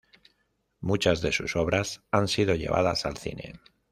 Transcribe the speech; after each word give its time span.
Muchas 0.79 1.21
de 1.21 1.31
sus 1.31 1.55
obras 1.55 2.01
han 2.09 2.27
sido 2.27 2.55
llevadas 2.55 3.05
al 3.05 3.17
cine. 3.17 3.59